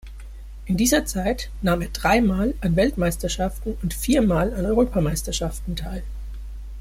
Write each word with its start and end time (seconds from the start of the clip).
In 0.65 0.77
dieser 0.77 1.05
Zeit 1.05 1.51
nahm 1.61 1.81
er 1.83 1.89
dreimal 1.89 2.55
an 2.61 2.75
Weltmeisterschaften 2.75 3.77
und 3.83 3.93
viermal 3.93 4.51
an 4.51 4.65
Europameisterschaften 4.65 5.75
teil. 5.75 6.01